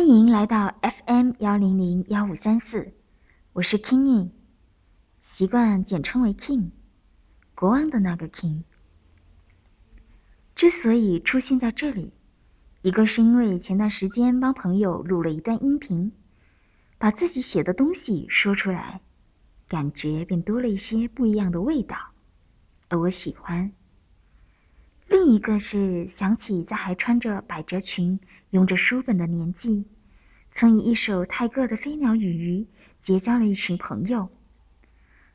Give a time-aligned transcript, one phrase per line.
[0.00, 2.94] 欢迎来到 FM 幺零零幺五三四，
[3.52, 4.30] 我是 Kingy，
[5.20, 6.70] 习惯简称为 King，
[7.54, 8.62] 国王的那个 King。
[10.54, 12.14] 之所以出现在这里，
[12.80, 16.12] 一个是因为前段时间帮朋友录了一段音频，
[16.96, 19.02] 把自己写的东西说出来，
[19.68, 21.98] 感觉便多了一些不一样的味道，
[22.88, 23.72] 而我喜欢。
[25.32, 28.18] 一个是想起在还穿着百褶裙、
[28.50, 29.84] 拥着书本的年纪，
[30.50, 32.62] 曾以一首泰戈的《飞鸟与鱼》
[33.00, 34.28] 结交了一群朋友。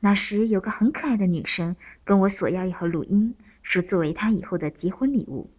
[0.00, 5.50] 那时有个很可爱的女生跟我索要一盒录音，说作为她以后的结婚礼物。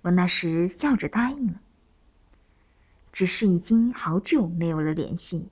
[0.00, 1.60] 我那时笑着答应了，
[3.12, 5.50] 只是已经好久没有了联系，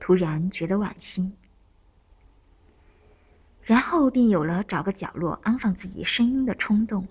[0.00, 1.34] 突然觉得惋惜。
[3.64, 7.08] 然后便有了找个角落安放自己声音的冲动，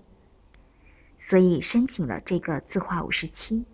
[1.18, 3.64] 所以申请了这个字画五十七。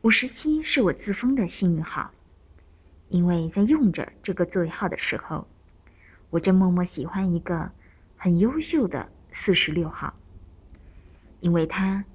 [0.00, 2.10] 五十七是我自封的幸运号，
[3.08, 5.46] 因为在用着这个座位号的时候，
[6.30, 7.70] 我正默默喜欢一个
[8.16, 10.14] 很优秀的四十六号，
[11.40, 12.06] 因为他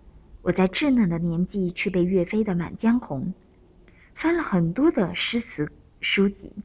[0.42, 3.34] 我在稚嫩的年纪却被岳飞的《满江红》
[4.16, 6.56] 翻了很多的诗词书籍。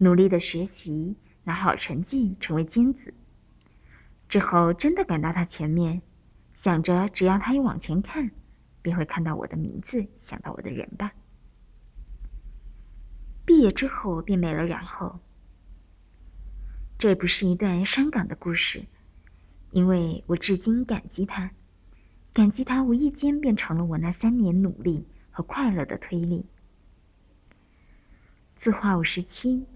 [0.00, 1.16] 努力的学习，
[1.48, 3.14] 拿好成绩，成为尖子。
[4.28, 6.02] 之后真的赶到他前面，
[6.52, 8.30] 想着只要他一往前看，
[8.82, 11.14] 便会看到我的名字，想到我的人吧。
[13.46, 15.20] 毕业之后便没了然后。
[16.98, 18.84] 这不是一段伤感的故事，
[19.70, 21.52] 因为我至今感激他，
[22.34, 26.44] 感激他无意间变成了我那三年努力和快乐的推力。
[28.56, 29.66] 字画五十七。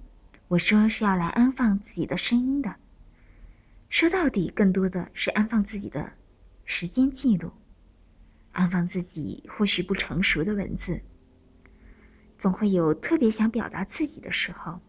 [0.52, 2.76] 我说是要来安放自己的声音的，
[3.88, 6.12] 说到底，更多的是安放自己的
[6.66, 7.52] 时间记录，
[8.50, 11.00] 安放自己或许不成熟的文字，
[12.36, 14.82] 总会有特别想表达自己的时候。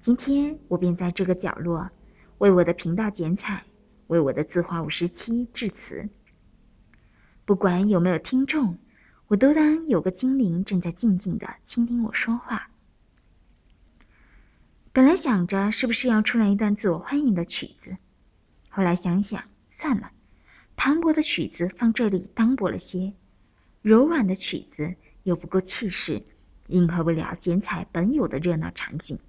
[0.00, 1.90] 今天我便在这个角落
[2.38, 3.64] 为我的频道剪彩，
[4.06, 6.08] 为我的字画五十七致辞。
[7.44, 8.78] 不管有没有听众，
[9.26, 12.70] 我都当有个精灵正在静静的倾听我说话。
[14.98, 17.96] 本来想着是不是要出来一段自我欢迎的曲子，
[18.68, 20.10] 后来想想算了，
[20.74, 23.12] 磅礴的曲子放这里单薄了些，
[23.80, 26.24] 柔软的曲子又不够气势，
[26.66, 29.20] 迎合不了剪彩本有的热闹场景，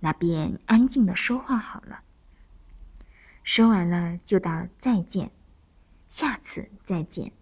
[0.00, 2.00] 那便安静的说话好了。
[3.44, 5.30] 说完了就道再见，
[6.10, 7.32] 下次再见。